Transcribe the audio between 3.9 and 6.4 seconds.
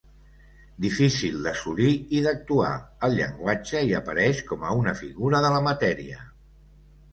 hi apareix com a una figura de la matèria.